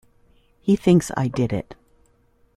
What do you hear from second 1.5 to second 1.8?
it.